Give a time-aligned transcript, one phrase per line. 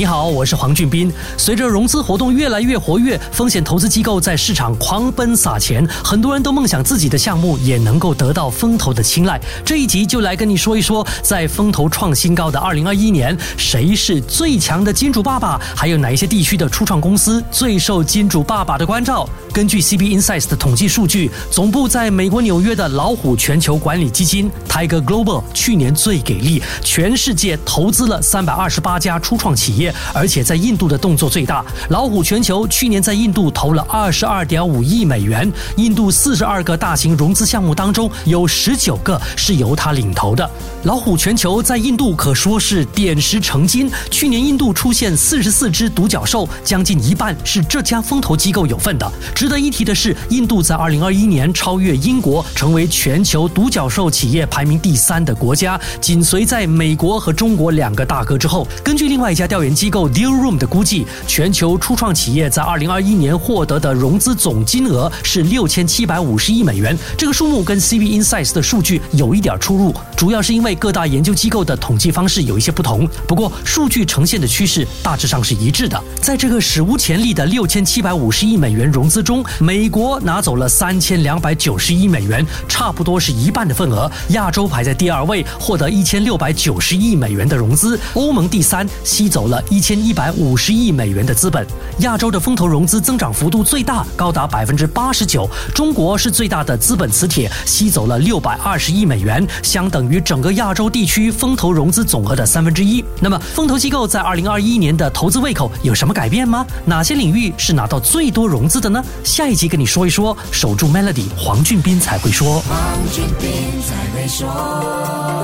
[0.00, 1.12] 你好，我是黄俊斌。
[1.36, 9.38] 随着融资活动越来越活跃，风险投资机构在市场狂奔撒钱，很多人都梦想自己的项目也能够得到风投的青睐。
[9.62, 15.60] 这一集就来跟你说一说，在风投创新高的二零二一年，谁是最强的金主爸爸？
[15.76, 19.28] 还有哪一些地区的初创公司最受金主爸爸的关照？
[19.52, 29.89] 根据 CB Insights 的统计数据，总部在美国纽约的老虎全球管理基金 Tiger Global 去年最给力，全世界投资了三百二十八家初创企业。
[30.12, 35.50] 而且在印度的动作最大，老虎全球去年在印度投了二十二点五亿美元。
[35.76, 40.48] 印度四十二个大型融资项目当中，有十九个是由他领头的。
[40.84, 43.90] 老虎全球在印度可说是点石成金。
[44.10, 49.10] 去年印度出现四十四只独角兽，将近一半是这家风投机构有份的。
[49.34, 58.66] 值得一提的是，印度在二零二一年超越英国，成为全球独角兽企业排名第三的国家，紧随在美国和中国两个大哥之后。
[58.84, 59.70] 根据另外一家调研。
[59.80, 66.94] 机构 Deal Room 的估计，全球初创企业在二零二一年获得的融资总金额是六千七百五十亿美元。
[67.16, 73.08] 这个数目跟 CB Insights 的数据有一点出入，主要是因为各大研究机构的统计方式有一些不同。
[73.26, 75.98] 不过，数据呈现的趋势大致上是一致的。
[76.20, 84.12] 在这个史无前例的六千七百五十亿美元融资中，美国拿走了三千两百九十亿美元，差不多是一半的份额。
[84.32, 87.98] 亚洲排在第二位，获得一千六百九十亿美元的融资。
[88.12, 89.59] 欧盟第三，吸走了。
[89.68, 91.66] 一千一百五十亿美元的资本，
[91.98, 95.48] 亚洲的风投融资增长幅度最大，高达百分之八十九。
[95.74, 103.04] 中国是最大的资本磁铁，吸走了六百二十亿美元，相等于整个亚洲地区风投融资总额的三分之一。
[103.20, 106.66] 那么，风投机构在二零二一年的投资胃口有什么改变吗？
[106.84, 109.02] 哪些领域是拿到最多融资的呢？
[109.24, 110.36] 下一集跟你说一说。
[110.50, 112.60] 守住 Melody，黄俊斌才会说。
[112.60, 112.78] 黄
[113.12, 113.50] 俊斌
[113.82, 115.39] 才会说。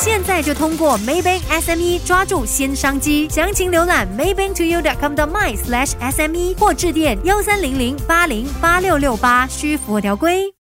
[0.00, 10.54] 现在就通过 Maybank SME 抓住新商机，详情浏览 maybanktoyou.com 的 my/sme 或致电幺三零零八零八六六八，需符合条规。